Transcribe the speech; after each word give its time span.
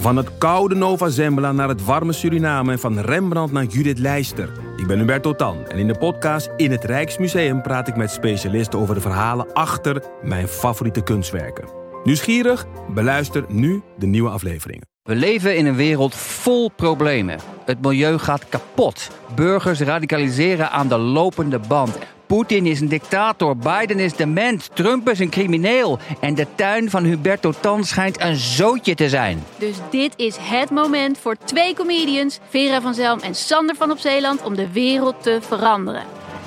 Van 0.00 0.16
het 0.16 0.38
koude 0.38 0.74
Nova 0.74 1.08
Zembla 1.08 1.52
naar 1.52 1.68
het 1.68 1.84
warme 1.84 2.12
Suriname 2.12 2.72
en 2.72 2.78
van 2.78 2.98
Rembrandt 2.98 3.52
naar 3.52 3.64
Judith 3.64 3.98
Leister. 3.98 4.52
Ik 4.76 4.86
ben 4.86 4.98
Hubert 4.98 5.22
Totan 5.22 5.66
en 5.66 5.78
in 5.78 5.86
de 5.86 5.98
podcast 5.98 6.50
In 6.56 6.70
het 6.70 6.84
Rijksmuseum 6.84 7.62
praat 7.62 7.88
ik 7.88 7.96
met 7.96 8.10
specialisten 8.10 8.78
over 8.78 8.94
de 8.94 9.00
verhalen 9.00 9.52
achter 9.52 10.02
mijn 10.22 10.48
favoriete 10.48 11.02
kunstwerken. 11.02 11.68
Nieuwsgierig? 12.04 12.66
Beluister 12.94 13.44
nu 13.48 13.82
de 13.98 14.06
nieuwe 14.06 14.30
afleveringen. 14.30 14.86
We 15.02 15.14
leven 15.14 15.56
in 15.56 15.66
een 15.66 15.76
wereld 15.76 16.14
vol 16.14 16.70
problemen. 16.76 17.38
Het 17.64 17.82
milieu 17.82 18.18
gaat 18.18 18.48
kapot. 18.48 19.10
Burgers 19.34 19.80
radicaliseren 19.80 20.70
aan 20.70 20.88
de 20.88 20.98
lopende 20.98 21.58
band. 21.68 21.98
Poetin 22.30 22.66
is 22.66 22.80
een 22.80 22.88
dictator, 22.88 23.56
Biden 23.56 23.98
is 23.98 24.14
dement, 24.14 24.70
Trump 24.74 25.08
is 25.08 25.18
een 25.18 25.30
crimineel. 25.30 25.98
En 26.20 26.34
de 26.34 26.46
tuin 26.54 26.90
van 26.90 27.04
Huberto 27.04 27.52
Tan 27.60 27.84
schijnt 27.84 28.20
een 28.20 28.36
zootje 28.36 28.94
te 28.94 29.08
zijn. 29.08 29.44
Dus 29.58 29.76
dit 29.90 30.12
is 30.16 30.36
het 30.40 30.70
moment 30.70 31.18
voor 31.18 31.36
twee 31.44 31.74
comedians, 31.74 32.38
Vera 32.48 32.80
van 32.80 32.94
Zelm 32.94 33.20
en 33.20 33.34
Sander 33.34 33.76
van 33.76 33.90
op 33.90 33.98
Zeeland, 33.98 34.42
om 34.42 34.54
de 34.54 34.72
wereld 34.72 35.22
te 35.22 35.38
veranderen. 35.40 36.02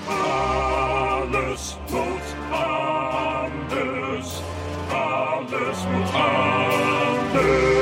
Alles 0.07 1.75
moet 1.89 2.35
anders. 2.51 4.27
Alles 4.91 5.77
moet 5.91 6.13
anders. 6.13 7.72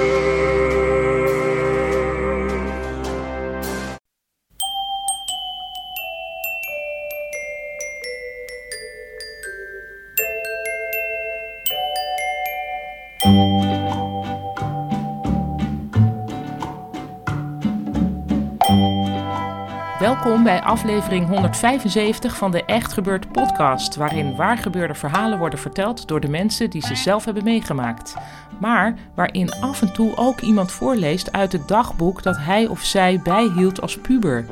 Welkom 20.32 20.49
bij 20.49 20.62
aflevering 20.62 21.27
175 21.27 22.37
van 22.37 22.51
de 22.51 22.65
Echt 22.65 22.93
Gebeurd 22.93 23.32
podcast, 23.32 23.96
waarin 23.96 24.35
waargebeurde 24.35 24.93
verhalen 24.93 25.40
worden 25.40 25.60
verteld 25.60 26.07
door 26.07 26.20
de 26.20 26.29
mensen 26.29 26.70
die 26.70 26.85
ze 26.85 26.96
zelf 26.96 27.26
hebben 27.26 27.43
meegemaakt. 27.43 28.15
Maar 28.60 28.96
waarin 29.15 29.51
af 29.51 29.82
en 29.82 29.93
toe 29.93 30.15
ook 30.15 30.41
iemand 30.41 30.71
voorleest 30.71 31.32
uit 31.32 31.51
het 31.51 31.68
dagboek 31.68 32.23
dat 32.23 32.38
hij 32.38 32.68
of 32.68 32.84
zij 32.84 33.20
bijhield 33.23 33.82
als 33.82 33.98
puber. 33.98 34.46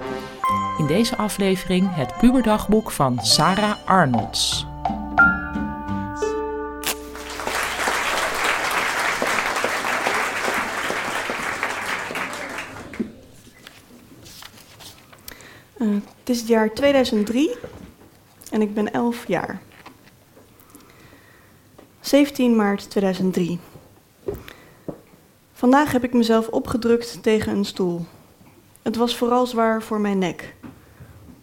In 0.77 0.87
deze 0.87 1.17
aflevering 1.17 1.95
het 1.95 2.17
puberdagboek 2.17 2.91
van 2.91 3.19
Sarah 3.21 3.75
Arnolds. 3.85 4.68
Het 15.93 16.29
is 16.29 16.39
het 16.39 16.47
jaar 16.47 16.73
2003 16.73 17.55
en 18.51 18.61
ik 18.61 18.73
ben 18.73 18.93
11 18.93 19.27
jaar. 19.27 19.61
17 21.99 22.55
maart 22.55 22.89
2003. 22.89 23.59
Vandaag 25.53 25.91
heb 25.91 26.03
ik 26.03 26.13
mezelf 26.13 26.47
opgedrukt 26.47 27.23
tegen 27.23 27.55
een 27.55 27.65
stoel. 27.65 28.05
Het 28.81 28.95
was 28.95 29.15
vooral 29.15 29.45
zwaar 29.45 29.83
voor 29.83 29.99
mijn 29.99 30.17
nek. 30.17 30.55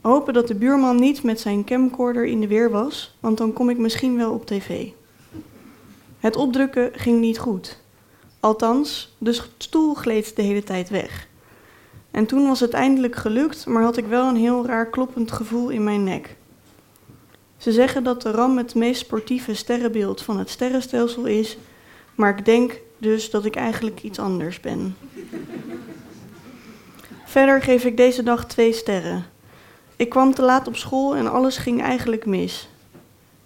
Hopen 0.01 0.35
dat 0.35 0.49
de 0.49 0.55
buurman 0.55 0.97
niet 0.97 1.23
met 1.23 1.41
zijn 1.41 1.65
camcorder 1.65 2.25
in 2.25 2.41
de 2.41 2.47
weer 2.47 2.71
was, 2.71 3.17
want 3.21 3.39
dan 3.39 3.53
kom 3.53 3.71
ik 3.71 3.79
misschien 3.79 4.17
wel 4.17 4.33
op 4.33 4.47
tv. 4.47 4.89
Het 6.19 6.37
opdrukken 6.37 6.91
ging 6.93 7.21
niet 7.21 7.39
goed. 7.39 7.81
Althans, 8.41 9.15
de 9.19 9.41
stoel 9.59 9.95
gleed 9.95 10.37
de 10.37 10.43
hele 10.43 10.65
tijd 10.65 10.89
weg. 10.89 11.29
En 12.17 12.27
toen 12.27 12.47
was 12.47 12.61
het 12.61 12.73
eindelijk 12.73 13.17
gelukt, 13.17 13.67
maar 13.67 13.83
had 13.83 13.97
ik 13.97 14.07
wel 14.07 14.29
een 14.29 14.37
heel 14.37 14.67
raar 14.67 14.87
kloppend 14.87 15.33
gevoel 15.33 15.69
in 15.69 15.85
mijn 15.85 16.05
nek. 16.05 16.37
Ze 17.57 17.73
zeggen 17.73 18.05
dat 18.05 18.23
de 18.23 18.31
ram 18.31 18.57
het 18.57 18.75
meest 18.75 19.01
sportieve 19.01 19.55
sterrenbeeld 19.55 20.23
van 20.23 20.39
het 20.39 20.51
sterrenstelsel 20.51 21.25
is, 21.25 21.59
maar 22.15 22.39
ik 22.39 22.45
denk 22.45 22.81
dus 22.99 23.31
dat 23.31 23.45
ik 23.45 23.57
eigenlijk 23.57 24.03
iets 24.03 24.19
anders 24.19 24.61
ben. 24.61 24.97
Verder 27.35 27.63
geef 27.63 27.85
ik 27.85 27.97
deze 27.97 28.23
dag 28.23 28.47
twee 28.47 28.73
sterren. 28.73 29.25
Ik 29.97 30.09
kwam 30.09 30.35
te 30.35 30.43
laat 30.43 30.69
op 30.69 30.77
school 30.77 31.17
en 31.17 31.33
alles 31.33 31.57
ging 31.57 31.83
eigenlijk 31.83 32.27
mis. 32.27 32.69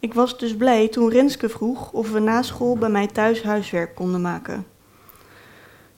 Ik 0.00 0.14
was 0.14 0.38
dus 0.38 0.56
blij 0.56 0.88
toen 0.88 1.10
Renske 1.10 1.48
vroeg 1.48 1.92
of 1.92 2.10
we 2.10 2.18
na 2.18 2.42
school 2.42 2.76
bij 2.76 2.90
mij 2.90 3.06
thuis 3.06 3.42
huiswerk 3.42 3.94
konden 3.94 4.20
maken. 4.20 4.66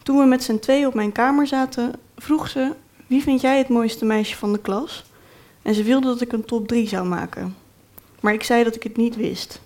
Toen 0.02 0.18
we 0.18 0.24
met 0.24 0.42
z'n 0.42 0.58
twee 0.58 0.86
op 0.86 0.94
mijn 0.94 1.12
kamer 1.12 1.46
zaten, 1.46 1.94
vroeg 2.22 2.48
ze: 2.48 2.72
Wie 3.06 3.22
vind 3.22 3.40
jij 3.40 3.58
het 3.58 3.68
mooiste 3.68 4.04
meisje 4.04 4.36
van 4.36 4.52
de 4.52 4.58
klas? 4.58 5.04
En 5.62 5.74
ze 5.74 5.82
wilde 5.82 6.06
dat 6.06 6.20
ik 6.20 6.32
een 6.32 6.44
top 6.44 6.68
3 6.68 6.88
zou 6.88 7.06
maken. 7.06 7.56
Maar 8.20 8.32
ik 8.32 8.42
zei 8.42 8.64
dat 8.64 8.74
ik 8.74 8.82
het 8.82 8.96
niet 8.96 9.16
wist. 9.16 9.60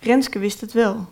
Renske 0.00 0.38
wist 0.38 0.60
het 0.60 0.72
wel. 0.72 1.06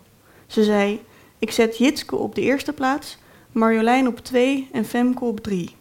Ze 0.47 0.63
zei: 0.63 1.01
Ik 1.39 1.51
zet 1.51 1.77
Jitske 1.77 2.15
op 2.15 2.35
de 2.35 2.41
eerste 2.41 2.73
plaats, 2.73 3.17
Marjolein 3.51 4.07
op 4.07 4.19
2 4.19 4.69
en 4.71 4.85
Femke 4.85 5.23
op 5.23 5.39
3. 5.39 5.75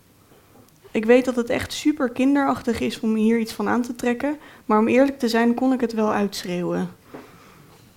Ik 0.90 1.04
weet 1.04 1.24
dat 1.24 1.36
het 1.36 1.50
echt 1.50 1.72
super 1.72 2.08
kinderachtig 2.08 2.80
is 2.80 3.00
om 3.00 3.14
hier 3.14 3.38
iets 3.38 3.52
van 3.52 3.68
aan 3.68 3.82
te 3.82 3.94
trekken, 3.94 4.36
maar 4.64 4.78
om 4.78 4.88
eerlijk 4.88 5.18
te 5.18 5.28
zijn 5.28 5.54
kon 5.54 5.72
ik 5.72 5.80
het 5.80 5.92
wel 5.92 6.12
uitschreeuwen. 6.12 6.90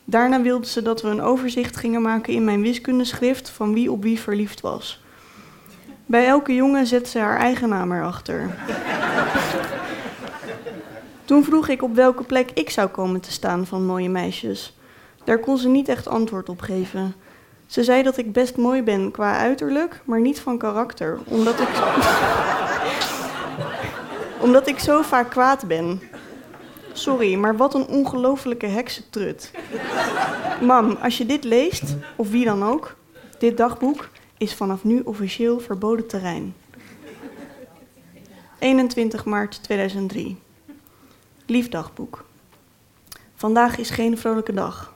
Daarna 0.06 0.41
wilde 0.41 0.67
ze 0.67 0.81
dat 0.81 1.01
we 1.01 1.07
een 1.07 1.22
overzicht 1.22 1.77
gingen 1.77 2.01
maken 2.01 2.33
in 2.33 2.44
mijn 2.44 2.62
wiskundeschrift 2.62 3.50
van 3.50 3.73
wie 3.73 3.91
op 3.91 4.03
wie 4.03 4.19
verliefd 4.19 4.62
was. 4.62 5.03
Bij 6.05 6.27
elke 6.27 6.55
jongen 6.55 6.85
zet 6.85 7.07
ze 7.07 7.19
haar 7.19 7.38
eigen 7.38 7.69
naam 7.69 7.91
erachter. 7.91 8.55
Toen 11.25 11.43
vroeg 11.43 11.67
ik 11.67 11.81
op 11.81 11.95
welke 11.95 12.23
plek 12.23 12.51
ik 12.53 12.69
zou 12.69 12.88
komen 12.88 13.21
te 13.21 13.31
staan 13.31 13.66
van 13.66 13.85
mooie 13.85 14.09
meisjes. 14.09 14.77
Daar 15.23 15.39
kon 15.39 15.57
ze 15.57 15.67
niet 15.67 15.88
echt 15.88 16.07
antwoord 16.07 16.49
op 16.49 16.61
geven. 16.61 17.15
Ze 17.65 17.83
zei 17.83 18.03
dat 18.03 18.17
ik 18.17 18.33
best 18.33 18.57
mooi 18.57 18.83
ben 18.83 19.11
qua 19.11 19.38
uiterlijk, 19.38 20.01
maar 20.03 20.21
niet 20.21 20.39
van 20.39 20.57
karakter, 20.57 21.19
omdat 21.25 21.59
ik, 21.59 21.69
omdat 24.45 24.67
ik 24.67 24.79
zo 24.79 25.01
vaak 25.01 25.29
kwaad 25.29 25.67
ben. 25.67 26.01
Sorry, 26.94 27.35
maar 27.35 27.57
wat 27.57 27.73
een 27.73 27.88
ongelofelijke 27.88 28.67
heksentrut. 28.67 29.51
Mam, 30.61 30.97
als 31.01 31.17
je 31.17 31.25
dit 31.25 31.44
leest, 31.44 31.95
of 32.15 32.29
wie 32.29 32.45
dan 32.45 32.63
ook, 32.63 32.95
dit 33.38 33.57
dagboek 33.57 34.09
is 34.38 34.53
vanaf 34.53 34.84
nu 34.84 35.00
officieel 35.00 35.59
verboden 35.59 36.07
terrein. 36.07 36.56
21 38.59 39.25
maart 39.25 39.63
2003. 39.63 40.38
Liefdagboek. 41.46 42.25
Vandaag 43.35 43.78
is 43.78 43.90
geen 43.90 44.18
vrolijke 44.18 44.53
dag. 44.53 44.94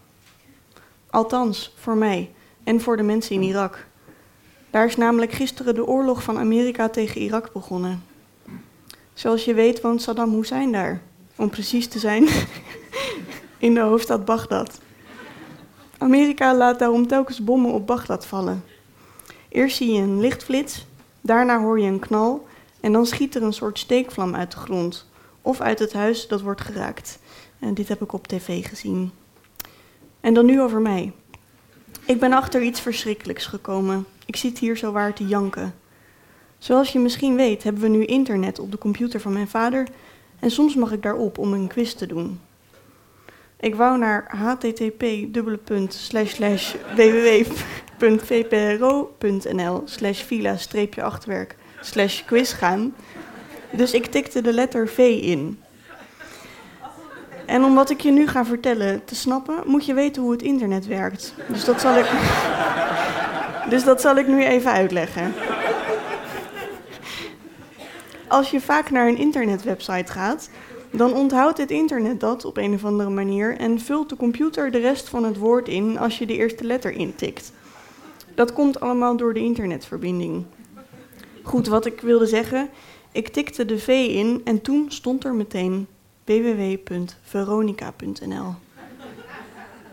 Althans, 1.09 1.73
voor 1.77 1.97
mij 1.97 2.31
en 2.63 2.81
voor 2.81 2.97
de 2.97 3.03
mensen 3.03 3.35
in 3.35 3.41
Irak. 3.41 3.87
Daar 4.69 4.85
is 4.85 4.95
namelijk 4.95 5.31
gisteren 5.31 5.75
de 5.75 5.87
oorlog 5.87 6.23
van 6.23 6.37
Amerika 6.37 6.89
tegen 6.89 7.21
Irak 7.21 7.53
begonnen. 7.53 8.03
Zoals 9.13 9.45
je 9.45 9.53
weet 9.53 9.81
woont 9.81 10.01
Saddam 10.01 10.33
Hussein 10.33 10.71
daar 10.71 11.01
om 11.35 11.49
precies 11.49 11.87
te 11.87 11.99
zijn, 11.99 12.27
in 13.57 13.73
de 13.73 13.79
hoofdstad 13.79 14.25
Bagdad. 14.25 14.79
Amerika 15.97 16.55
laat 16.55 16.79
daarom 16.79 17.07
telkens 17.07 17.43
bommen 17.43 17.71
op 17.71 17.87
Bagdad 17.87 18.25
vallen. 18.25 18.63
Eerst 19.49 19.77
zie 19.77 19.91
je 19.91 20.01
een 20.01 20.19
lichtflits, 20.19 20.85
daarna 21.21 21.59
hoor 21.59 21.79
je 21.79 21.87
een 21.87 21.99
knal 21.99 22.47
en 22.79 22.91
dan 22.91 23.05
schiet 23.05 23.35
er 23.35 23.43
een 23.43 23.53
soort 23.53 23.79
steekvlam 23.79 24.35
uit 24.35 24.51
de 24.51 24.57
grond 24.57 25.07
of 25.41 25.61
uit 25.61 25.79
het 25.79 25.93
huis 25.93 26.27
dat 26.27 26.41
wordt 26.41 26.61
geraakt. 26.61 27.19
En 27.59 27.73
dit 27.73 27.87
heb 27.87 28.01
ik 28.01 28.13
op 28.13 28.27
tv 28.27 28.67
gezien. 28.67 29.11
En 30.21 30.33
dan 30.33 30.45
nu 30.45 30.61
over 30.61 30.81
mij. 30.81 31.11
Ik 32.05 32.19
ben 32.19 32.33
achter 32.33 32.61
iets 32.61 32.81
verschrikkelijks 32.81 33.45
gekomen. 33.45 34.05
Ik 34.25 34.35
zit 34.35 34.59
hier 34.59 34.77
zo 34.77 34.91
waar 34.91 35.13
te 35.13 35.27
janken. 35.27 35.75
Zoals 36.57 36.91
je 36.91 36.99
misschien 36.99 37.35
weet, 37.35 37.63
hebben 37.63 37.81
we 37.81 37.87
nu 37.87 38.05
internet 38.05 38.59
op 38.59 38.71
de 38.71 38.77
computer 38.77 39.21
van 39.21 39.33
mijn 39.33 39.47
vader 39.47 39.87
en 40.39 40.51
soms 40.51 40.75
mag 40.75 40.91
ik 40.91 41.01
daarop 41.01 41.37
om 41.37 41.53
een 41.53 41.67
quiz 41.67 41.93
te 41.93 42.05
doen. 42.05 42.39
Ik 43.59 43.75
wou 43.75 43.97
naar 43.97 44.37
http 44.37 45.03
www.vpro.nl 47.99 49.81
slash 49.85 50.21
villa-achterwerk 50.23 51.55
slash 51.81 52.23
quiz 52.25 52.53
gaan. 52.53 52.95
Dus 53.71 53.93
ik 53.93 54.05
tikte 54.05 54.41
de 54.41 54.53
letter 54.53 54.87
V 54.87 54.97
in. 55.21 55.59
En 57.45 57.63
om 57.63 57.75
wat 57.75 57.89
ik 57.89 58.01
je 58.01 58.11
nu 58.11 58.27
ga 58.27 58.45
vertellen 58.45 59.05
te 59.05 59.15
snappen, 59.15 59.63
moet 59.65 59.85
je 59.85 59.93
weten 59.93 60.21
hoe 60.21 60.31
het 60.31 60.41
internet 60.41 60.87
werkt. 60.87 61.33
Dus 61.47 61.65
dat 61.65 61.81
zal 61.81 61.97
ik, 61.97 62.09
dus 63.69 63.83
dat 63.83 64.01
zal 64.01 64.15
ik 64.15 64.27
nu 64.27 64.43
even 64.43 64.71
uitleggen. 64.71 65.33
Als 68.27 68.51
je 68.51 68.61
vaak 68.61 68.89
naar 68.89 69.07
een 69.07 69.17
internetwebsite 69.17 70.11
gaat, 70.11 70.49
dan 70.91 71.13
onthoudt 71.13 71.57
het 71.57 71.71
internet 71.71 72.19
dat 72.19 72.45
op 72.45 72.57
een 72.57 72.73
of 72.73 72.85
andere 72.85 73.09
manier 73.09 73.57
en 73.57 73.79
vult 73.79 74.09
de 74.09 74.15
computer 74.15 74.71
de 74.71 74.77
rest 74.77 75.09
van 75.09 75.23
het 75.23 75.37
woord 75.37 75.67
in 75.67 75.97
als 75.97 76.17
je 76.17 76.25
de 76.25 76.35
eerste 76.35 76.63
letter 76.63 76.91
intikt. 76.91 77.51
Dat 78.35 78.53
komt 78.53 78.79
allemaal 78.79 79.17
door 79.17 79.33
de 79.33 79.39
internetverbinding. 79.39 80.45
Goed, 81.43 81.67
wat 81.67 81.85
ik 81.85 82.01
wilde 82.01 82.25
zeggen. 82.25 82.69
Ik 83.11 83.27
tikte 83.27 83.65
de 83.65 83.79
V 83.79 83.87
in 84.09 84.41
en 84.43 84.61
toen 84.61 84.91
stond 84.91 85.23
er 85.23 85.33
meteen 85.33 85.87
www.veronica.nl. 86.25 88.53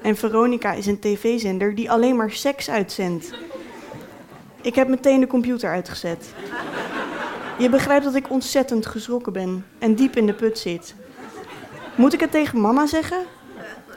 En 0.03 0.17
Veronica 0.17 0.73
is 0.73 0.87
een 0.87 0.99
tv-zender 0.99 1.75
die 1.75 1.91
alleen 1.91 2.17
maar 2.17 2.31
seks 2.31 2.71
uitzendt. 2.71 3.31
Ik 4.61 4.75
heb 4.75 4.89
meteen 4.89 5.21
de 5.21 5.27
computer 5.27 5.71
uitgezet. 5.71 6.35
Je 7.59 7.69
begrijpt 7.69 8.05
dat 8.05 8.15
ik 8.15 8.31
ontzettend 8.31 8.87
geschrokken 8.87 9.33
ben 9.33 9.67
en 9.79 9.95
diep 9.95 10.17
in 10.17 10.27
de 10.27 10.35
put 10.35 10.59
zit. 10.59 10.95
Moet 11.95 12.13
ik 12.13 12.21
het 12.21 12.31
tegen 12.31 12.61
mama 12.61 12.87
zeggen? 12.87 13.19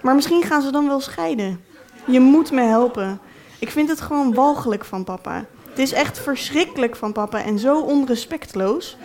Maar 0.01 0.15
misschien 0.15 0.44
gaan 0.44 0.61
ze 0.61 0.71
dan 0.71 0.88
wel 0.88 1.00
scheiden. 1.00 1.63
Je 2.06 2.19
moet 2.19 2.51
me 2.51 2.61
helpen. 2.61 3.19
Ik 3.59 3.69
vind 3.69 3.89
het 3.89 4.01
gewoon 4.01 4.33
walgelijk 4.33 4.85
van 4.85 5.03
papa. 5.03 5.45
Het 5.69 5.79
is 5.79 5.91
echt 5.91 6.19
verschrikkelijk 6.19 6.95
van 6.95 7.11
papa 7.11 7.44
en 7.44 7.59
zo 7.59 7.79
onrespectloos. 7.79 8.97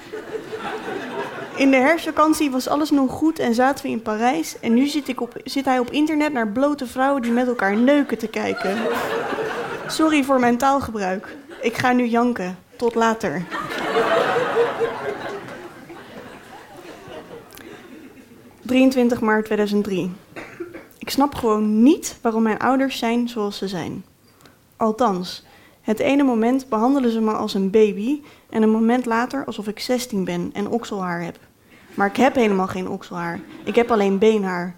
In 1.56 1.70
de 1.70 1.76
herfstvakantie 1.76 2.50
was 2.50 2.68
alles 2.68 2.90
nog 2.90 3.10
goed 3.10 3.38
en 3.38 3.54
zaten 3.54 3.84
we 3.84 3.90
in 3.90 4.02
Parijs. 4.02 4.58
En 4.60 4.74
nu 4.74 4.86
zit, 4.86 5.08
ik 5.08 5.20
op, 5.20 5.32
zit 5.44 5.64
hij 5.64 5.78
op 5.78 5.90
internet 5.90 6.32
naar 6.32 6.48
blote 6.48 6.86
vrouwen 6.86 7.22
die 7.22 7.32
met 7.32 7.46
elkaar 7.46 7.76
neuken 7.76 8.18
te 8.18 8.28
kijken. 8.28 8.76
Sorry 9.86 10.24
voor 10.24 10.40
mijn 10.40 10.58
taalgebruik. 10.58 11.36
Ik 11.60 11.76
ga 11.76 11.92
nu 11.92 12.04
janken. 12.04 12.58
Tot 12.76 12.94
later. 12.94 13.42
...23 18.72 19.20
maart 19.20 19.44
2003. 19.44 20.10
Ik 20.98 21.10
snap 21.10 21.34
gewoon 21.34 21.82
niet 21.82 22.18
waarom 22.20 22.42
mijn 22.42 22.58
ouders 22.58 22.98
zijn 22.98 23.28
zoals 23.28 23.58
ze 23.58 23.68
zijn. 23.68 24.04
Althans, 24.76 25.44
het 25.80 25.98
ene 25.98 26.22
moment 26.22 26.68
behandelen 26.68 27.10
ze 27.10 27.20
me 27.20 27.32
als 27.32 27.54
een 27.54 27.70
baby... 27.70 28.20
...en 28.50 28.62
een 28.62 28.70
moment 28.70 29.06
later 29.06 29.44
alsof 29.44 29.68
ik 29.68 29.78
16 29.78 30.24
ben 30.24 30.50
en 30.52 30.68
okselhaar 30.68 31.22
heb. 31.22 31.38
Maar 31.94 32.06
ik 32.06 32.16
heb 32.16 32.34
helemaal 32.34 32.66
geen 32.66 32.88
okselhaar. 32.88 33.40
Ik 33.64 33.74
heb 33.74 33.90
alleen 33.90 34.18
beenhaar. 34.18 34.74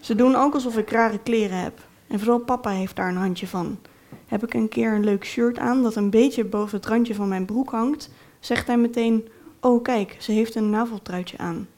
Ze 0.00 0.14
doen 0.14 0.34
ook 0.34 0.54
alsof 0.54 0.76
ik 0.76 0.90
rare 0.90 1.18
kleren 1.18 1.58
heb. 1.58 1.80
En 2.06 2.18
vooral 2.18 2.38
papa 2.38 2.70
heeft 2.70 2.96
daar 2.96 3.08
een 3.08 3.16
handje 3.16 3.46
van. 3.46 3.78
Heb 4.26 4.44
ik 4.44 4.54
een 4.54 4.68
keer 4.68 4.92
een 4.92 5.04
leuk 5.04 5.24
shirt 5.24 5.58
aan 5.58 5.82
dat 5.82 5.94
een 5.94 6.10
beetje 6.10 6.44
boven 6.44 6.76
het 6.76 6.86
randje 6.86 7.14
van 7.14 7.28
mijn 7.28 7.44
broek 7.44 7.70
hangt, 7.70 8.10
zegt 8.40 8.66
hij 8.66 8.76
meteen: 8.76 9.28
Oh, 9.60 9.82
kijk, 9.82 10.16
ze 10.18 10.32
heeft 10.32 10.54
een 10.54 10.70
naveltruitje 10.70 11.38
aan. 11.38 11.68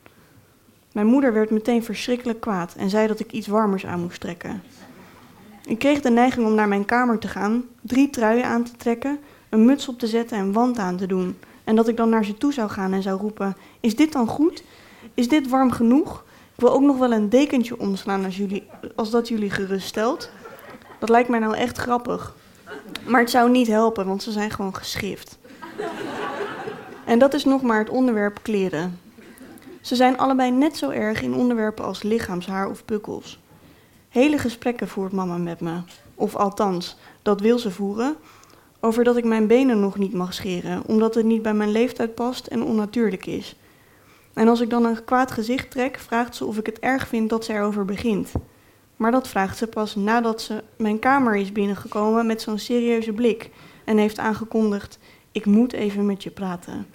Mijn 0.99 1.11
moeder 1.11 1.33
werd 1.33 1.51
meteen 1.51 1.85
verschrikkelijk 1.85 2.41
kwaad 2.41 2.75
en 2.75 2.91
zei 2.91 3.07
dat 3.07 3.21
ik 3.21 3.33
iets 3.33 3.47
warmers 3.47 3.87
aan 3.87 4.01
moest 4.01 4.21
trekken. 4.21 4.63
Ik 5.67 5.79
kreeg 5.79 6.01
de 6.01 6.11
neiging 6.11 6.47
om 6.47 6.55
naar 6.55 6.69
mijn 6.69 6.85
kamer 6.85 7.19
te 7.19 7.29
gaan, 7.29 7.65
drie 7.81 8.11
truien 8.11 8.45
aan 8.45 8.65
te 8.65 8.77
trekken, 8.77 9.19
een 9.49 9.65
muts 9.65 9.89
op 9.89 9.99
te 9.99 10.07
zetten 10.07 10.39
en 10.39 10.53
wand 10.53 10.79
aan 10.79 10.97
te 10.97 11.07
doen. 11.07 11.39
En 11.65 11.77
dat 11.77 11.89
ik 11.89 11.97
dan 11.97 12.09
naar 12.09 12.25
ze 12.25 12.35
toe 12.35 12.53
zou 12.53 12.71
gaan 12.71 12.93
en 12.93 13.03
zou 13.03 13.21
roepen: 13.21 13.57
Is 13.81 13.97
dit 13.97 14.13
dan 14.13 14.27
goed? 14.27 14.63
Is 15.15 15.29
dit 15.29 15.49
warm 15.49 15.71
genoeg? 15.71 16.25
Ik 16.55 16.61
wil 16.61 16.73
ook 16.73 16.83
nog 16.83 16.99
wel 16.99 17.13
een 17.13 17.29
dekentje 17.29 17.79
omslaan 17.79 18.25
als, 18.25 18.37
jullie, 18.37 18.67
als 18.95 19.11
dat 19.11 19.29
jullie 19.29 19.51
geruststelt. 19.51 20.31
Dat 20.99 21.09
lijkt 21.09 21.29
mij 21.29 21.39
nou 21.39 21.57
echt 21.57 21.79
grappig. 21.79 22.35
Maar 23.07 23.21
het 23.21 23.31
zou 23.31 23.51
niet 23.51 23.67
helpen, 23.67 24.07
want 24.07 24.23
ze 24.23 24.33
zijn 24.33 24.51
gewoon 24.51 24.75
geschrift. 24.75 25.39
En 27.05 27.19
dat 27.19 27.35
is 27.35 27.45
nog 27.45 27.63
maar 27.63 27.79
het 27.79 27.91
onderwerp 27.91 28.39
kleren. 28.43 29.08
Ze 29.89 29.97
zijn 29.97 30.19
allebei 30.19 30.51
net 30.51 30.77
zo 30.77 30.91
erg 30.91 31.23
in 31.23 31.35
onderwerpen 31.35 31.85
als 31.85 32.03
lichaamshaar 32.03 32.69
of 32.69 32.85
pukkels. 32.85 33.41
Hele 34.09 34.39
gesprekken 34.39 34.89
voert 34.89 35.13
mama 35.13 35.37
met 35.37 35.61
me. 35.61 35.81
Of 36.15 36.37
althans, 36.37 36.97
dat 37.23 37.41
wil 37.41 37.59
ze 37.59 37.71
voeren. 37.71 38.17
Over 38.81 39.05
dat 39.05 39.17
ik 39.17 39.25
mijn 39.25 39.47
benen 39.47 39.81
nog 39.81 39.99
niet 39.99 40.13
mag 40.13 40.35
scheren, 40.35 40.83
omdat 40.87 41.15
het 41.15 41.25
niet 41.25 41.43
bij 41.43 41.55
mijn 41.55 41.71
leeftijd 41.71 42.15
past 42.15 42.47
en 42.47 42.63
onnatuurlijk 42.63 43.27
is. 43.27 43.57
En 44.33 44.49
als 44.49 44.61
ik 44.61 44.71
dan 44.71 44.85
een 44.85 45.05
kwaad 45.05 45.31
gezicht 45.31 45.71
trek, 45.71 45.99
vraagt 45.99 46.37
ze 46.37 46.45
of 46.45 46.59
ik 46.59 46.67
het 46.67 46.79
erg 46.79 47.09
vind 47.09 47.31
dat 47.31 47.45
ze 47.45 47.53
erover 47.53 47.85
begint. 47.85 48.33
Maar 48.97 49.11
dat 49.11 49.29
vraagt 49.29 49.59
ze 49.59 49.67
pas 49.67 49.95
nadat 49.95 50.43
ze 50.43 50.63
mijn 50.77 50.99
kamer 50.99 51.37
is 51.37 51.53
binnengekomen 51.53 52.27
met 52.27 52.43
zo'n 52.43 52.59
serieuze 52.59 53.13
blik 53.13 53.51
en 53.85 53.99
heeft 53.99 54.19
aangekondigd: 54.19 54.99
Ik 55.33 55.47
moet 55.47 55.73
even 55.73 56.07
met 56.07 56.23
je 56.23 56.31
praten. 56.31 56.87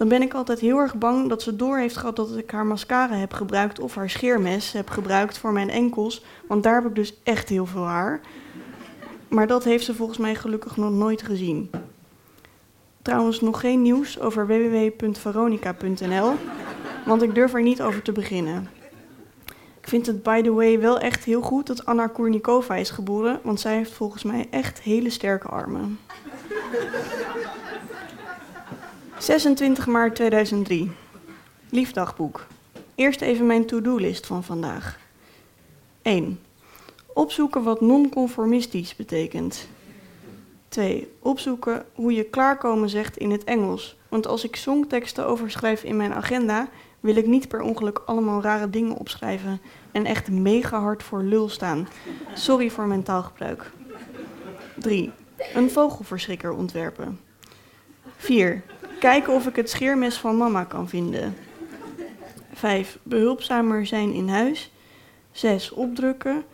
Dan 0.00 0.08
ben 0.08 0.22
ik 0.22 0.34
altijd 0.34 0.60
heel 0.60 0.78
erg 0.78 0.94
bang 0.94 1.28
dat 1.28 1.42
ze 1.42 1.56
door 1.56 1.78
heeft 1.78 1.96
gehad 1.96 2.16
dat 2.16 2.36
ik 2.36 2.50
haar 2.50 2.66
mascara 2.66 3.14
heb 3.14 3.32
gebruikt 3.32 3.80
of 3.80 3.94
haar 3.94 4.10
scheermes 4.10 4.72
heb 4.72 4.90
gebruikt 4.90 5.38
voor 5.38 5.52
mijn 5.52 5.70
enkels, 5.70 6.24
want 6.48 6.62
daar 6.62 6.74
heb 6.74 6.84
ik 6.84 6.94
dus 6.94 7.20
echt 7.22 7.48
heel 7.48 7.66
veel 7.66 7.84
haar. 7.84 8.20
Maar 9.28 9.46
dat 9.46 9.64
heeft 9.64 9.84
ze 9.84 9.94
volgens 9.94 10.18
mij 10.18 10.34
gelukkig 10.34 10.76
nog 10.76 10.90
nooit 10.90 11.22
gezien. 11.22 11.70
Trouwens, 13.02 13.40
nog 13.40 13.60
geen 13.60 13.82
nieuws 13.82 14.20
over 14.20 14.46
www.veronica.nl, 14.46 16.32
want 17.06 17.22
ik 17.22 17.34
durf 17.34 17.54
er 17.54 17.62
niet 17.62 17.82
over 17.82 18.02
te 18.02 18.12
beginnen. 18.12 18.68
Ik 19.80 19.88
vind 19.88 20.06
het, 20.06 20.22
by 20.22 20.42
the 20.42 20.52
way, 20.52 20.80
wel 20.80 20.98
echt 20.98 21.24
heel 21.24 21.42
goed 21.42 21.66
dat 21.66 21.84
Anna 21.84 22.06
Kournikova 22.06 22.74
is 22.74 22.90
geboren, 22.90 23.40
want 23.42 23.60
zij 23.60 23.76
heeft 23.76 23.92
volgens 23.92 24.22
mij 24.22 24.46
echt 24.50 24.80
hele 24.80 25.10
sterke 25.10 25.48
armen. 25.48 25.98
26 29.20 29.86
maart 29.86 30.14
2003. 30.14 30.90
Liefdagboek. 31.70 32.46
Eerst 32.94 33.20
even 33.20 33.46
mijn 33.46 33.66
to-do-list 33.66 34.26
van 34.26 34.44
vandaag. 34.44 34.98
1. 36.02 36.40
Opzoeken 37.06 37.62
wat 37.62 37.80
non-conformistisch 37.80 38.96
betekent. 38.96 39.68
2. 40.68 41.12
Opzoeken 41.18 41.84
hoe 41.94 42.12
je 42.12 42.24
klaarkomen 42.24 42.88
zegt 42.88 43.16
in 43.16 43.30
het 43.30 43.44
Engels. 43.44 43.96
Want 44.08 44.26
als 44.26 44.44
ik 44.44 44.56
songteksten 44.56 45.26
overschrijf 45.26 45.82
in 45.82 45.96
mijn 45.96 46.14
agenda, 46.14 46.68
wil 47.00 47.16
ik 47.16 47.26
niet 47.26 47.48
per 47.48 47.60
ongeluk 47.60 48.02
allemaal 48.06 48.42
rare 48.42 48.70
dingen 48.70 48.96
opschrijven 48.96 49.60
en 49.92 50.04
echt 50.04 50.30
mega 50.30 50.80
hard 50.80 51.02
voor 51.02 51.22
lul 51.22 51.48
staan. 51.48 51.88
Sorry 52.34 52.70
voor 52.70 52.86
mijn 52.86 53.02
taalgebruik. 53.02 53.70
3. 54.78 55.12
Een 55.54 55.70
vogelverschrikker 55.70 56.52
ontwerpen. 56.52 57.20
4. 58.16 58.62
Kijken 59.00 59.32
of 59.32 59.46
ik 59.46 59.56
het 59.56 59.70
scheermes 59.70 60.16
van 60.16 60.36
mama 60.36 60.64
kan 60.64 60.88
vinden. 60.88 61.36
5. 62.52 62.98
Behulpzamer 63.02 63.86
zijn 63.86 64.12
in 64.12 64.28
huis. 64.28 64.70
6. 65.32 65.70
Opdrukken. 65.70 66.44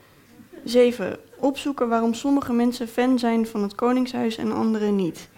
7. 0.65 1.17
Opzoeken 1.39 1.89
waarom 1.89 2.15
sommige 2.15 2.53
mensen 2.53 2.89
fan 2.89 3.19
zijn 3.19 3.47
van 3.47 3.63
het 3.63 3.75
Koningshuis 3.75 4.37
en 4.37 4.53
anderen 4.53 4.97
niet. 4.97 5.29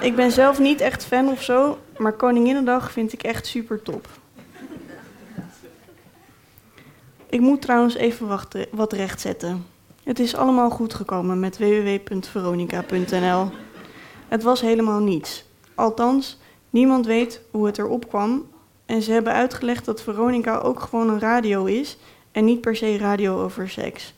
Ik 0.00 0.16
ben 0.16 0.30
zelf 0.30 0.58
niet 0.58 0.80
echt 0.80 1.04
fan 1.04 1.28
of 1.28 1.42
zo, 1.42 1.78
maar 1.98 2.12
Koninginnedag 2.12 2.92
vind 2.92 3.12
ik 3.12 3.22
echt 3.22 3.46
super 3.46 3.82
top. 3.82 4.08
Ik 7.28 7.40
moet 7.40 7.62
trouwens 7.62 7.94
even 7.94 8.38
wat 8.70 8.92
rechtzetten. 8.92 9.66
Het 10.02 10.18
is 10.18 10.36
allemaal 10.36 10.70
goed 10.70 10.94
gekomen 10.94 11.40
met 11.40 11.58
www.veronica.nl. 11.58 13.50
Het 14.28 14.42
was 14.42 14.60
helemaal 14.60 15.00
niets. 15.00 15.50
Althans, 15.74 16.38
niemand 16.70 17.06
weet 17.06 17.40
hoe 17.50 17.66
het 17.66 17.78
erop 17.78 18.08
kwam. 18.08 18.50
En 18.86 19.02
ze 19.02 19.12
hebben 19.12 19.32
uitgelegd 19.32 19.84
dat 19.84 20.02
Veronica 20.02 20.58
ook 20.58 20.80
gewoon 20.80 21.08
een 21.08 21.20
radio 21.20 21.64
is 21.64 21.98
en 22.32 22.44
niet 22.44 22.60
per 22.60 22.76
se 22.76 22.98
radio 22.98 23.42
over 23.42 23.68
seks. 23.68 24.14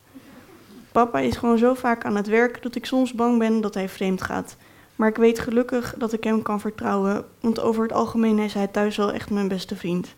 Papa 0.93 1.19
is 1.19 1.37
gewoon 1.37 1.59
zo 1.59 1.75
vaak 1.75 2.05
aan 2.05 2.17
het 2.17 2.27
werk 2.27 2.63
dat 2.63 2.75
ik 2.75 2.87
soms 2.87 3.13
bang 3.13 3.39
ben 3.39 3.61
dat 3.61 3.75
hij 3.75 3.89
vreemd 3.89 4.23
gaat. 4.23 4.57
Maar 4.97 5.09
ik 5.09 5.17
weet 5.17 5.39
gelukkig 5.39 5.95
dat 5.99 6.13
ik 6.13 6.25
hem 6.25 6.43
kan 6.43 6.61
vertrouwen, 6.61 7.25
want 7.41 7.61
over 7.61 7.83
het 7.83 7.93
algemeen 7.93 8.39
is 8.39 8.55
hij 8.55 8.67
thuis 8.67 8.97
wel 8.97 9.13
echt 9.13 9.31
mijn 9.31 9.49
beste 9.49 9.77
vriend. 9.77 10.15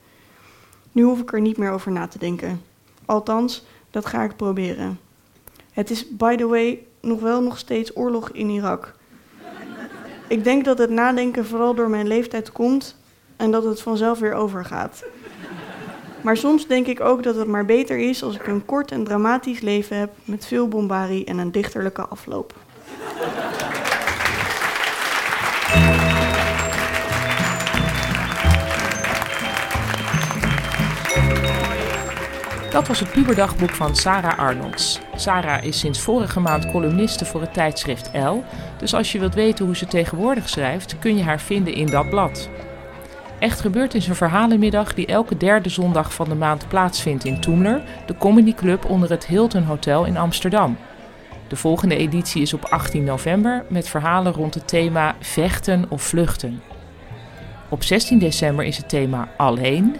Nu 0.92 1.02
hoef 1.02 1.20
ik 1.20 1.32
er 1.32 1.40
niet 1.40 1.56
meer 1.56 1.70
over 1.70 1.92
na 1.92 2.06
te 2.06 2.18
denken. 2.18 2.62
Althans, 3.04 3.64
dat 3.90 4.06
ga 4.06 4.22
ik 4.22 4.36
proberen. 4.36 5.00
Het 5.72 5.90
is, 5.90 6.08
by 6.08 6.36
the 6.36 6.46
way, 6.46 6.86
nog 7.00 7.20
wel 7.20 7.42
nog 7.42 7.58
steeds 7.58 7.96
oorlog 7.96 8.30
in 8.30 8.48
Irak. 8.48 8.94
Ik 10.28 10.44
denk 10.44 10.64
dat 10.64 10.78
het 10.78 10.90
nadenken 10.90 11.46
vooral 11.46 11.74
door 11.74 11.90
mijn 11.90 12.06
leeftijd 12.06 12.52
komt 12.52 12.96
en 13.36 13.50
dat 13.50 13.64
het 13.64 13.82
vanzelf 13.82 14.18
weer 14.18 14.34
overgaat. 14.34 15.04
Maar 16.20 16.36
soms 16.36 16.66
denk 16.66 16.86
ik 16.86 17.00
ook 17.00 17.22
dat 17.22 17.36
het 17.36 17.46
maar 17.46 17.64
beter 17.64 17.98
is 17.98 18.22
als 18.22 18.34
ik 18.34 18.46
een 18.46 18.64
kort 18.64 18.90
en 18.90 19.04
dramatisch 19.04 19.60
leven 19.60 19.98
heb 19.98 20.10
met 20.24 20.46
veel 20.46 20.68
bombarie 20.68 21.24
en 21.24 21.38
een 21.38 21.52
dichterlijke 21.52 22.06
afloop. 22.06 22.54
Dat 32.76 32.88
was 32.88 33.00
het 33.00 33.10
puberdagboek 33.10 33.70
van 33.70 33.96
Sarah 33.96 34.38
Arnolds. 34.38 35.00
Sarah 35.14 35.64
is 35.64 35.78
sinds 35.78 36.00
vorige 36.00 36.40
maand 36.40 36.70
columniste 36.70 37.24
voor 37.24 37.40
het 37.40 37.52
tijdschrift 37.52 38.10
L. 38.14 38.44
Dus 38.78 38.94
als 38.94 39.12
je 39.12 39.18
wilt 39.18 39.34
weten 39.34 39.64
hoe 39.64 39.76
ze 39.76 39.86
tegenwoordig 39.86 40.48
schrijft, 40.48 40.98
kun 40.98 41.16
je 41.16 41.22
haar 41.22 41.40
vinden 41.40 41.74
in 41.74 41.86
dat 41.86 42.10
blad. 42.10 42.48
Echt 43.38 43.60
gebeurd 43.60 43.94
is 43.94 44.08
een 44.08 44.14
verhalenmiddag 44.14 44.94
die 44.94 45.06
elke 45.06 45.36
derde 45.36 45.68
zondag 45.68 46.14
van 46.14 46.28
de 46.28 46.34
maand 46.34 46.68
plaatsvindt 46.68 47.24
in 47.24 47.40
Toemler, 47.40 47.82
de 48.06 48.16
comedyclub 48.16 48.84
onder 48.84 49.10
het 49.10 49.26
Hilton 49.26 49.62
Hotel 49.62 50.04
in 50.04 50.16
Amsterdam. 50.16 50.76
De 51.48 51.56
volgende 51.56 51.96
editie 51.96 52.42
is 52.42 52.54
op 52.54 52.64
18 52.64 53.04
november 53.04 53.64
met 53.68 53.88
verhalen 53.88 54.32
rond 54.32 54.54
het 54.54 54.68
thema 54.68 55.14
vechten 55.20 55.84
of 55.88 56.02
vluchten. 56.02 56.62
Op 57.68 57.82
16 57.82 58.18
december 58.18 58.64
is 58.64 58.76
het 58.76 58.88
thema 58.88 59.28
alleen. 59.36 59.96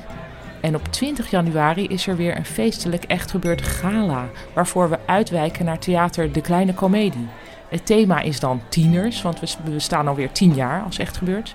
En 0.61 0.75
op 0.75 0.87
20 0.93 1.31
januari 1.31 1.87
is 1.87 2.07
er 2.07 2.17
weer 2.17 2.37
een 2.37 2.45
feestelijk 2.45 3.05
echt 3.05 3.31
gebeurd 3.31 3.63
gala, 3.63 4.29
waarvoor 4.53 4.91
we 4.91 4.99
uitwijken 5.07 5.65
naar 5.65 5.79
theater 5.79 6.33
De 6.33 6.41
Kleine 6.41 6.75
Comedie. 6.75 7.29
Het 7.69 7.87
thema 7.87 8.21
is 8.21 8.41
dan 8.41 8.61
tieners, 8.69 9.23
want 9.23 9.41
we 9.41 9.71
bestaan 9.71 10.09
alweer 10.09 10.33
10 10.33 10.55
jaar 10.55 10.83
als 10.83 10.99
echt 10.99 11.17
gebeurd. 11.17 11.55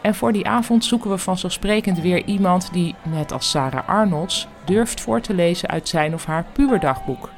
En 0.00 0.14
voor 0.14 0.32
die 0.32 0.46
avond 0.46 0.84
zoeken 0.84 1.10
we 1.10 1.18
vanzelfsprekend 1.18 2.00
weer 2.00 2.24
iemand 2.24 2.68
die, 2.72 2.94
net 3.02 3.32
als 3.32 3.50
Sarah 3.50 3.88
Arnolds, 3.88 4.46
durft 4.64 5.00
voor 5.00 5.20
te 5.20 5.34
lezen 5.34 5.68
uit 5.68 5.88
zijn 5.88 6.14
of 6.14 6.24
haar 6.24 6.44
puberdagboek. 6.52 7.30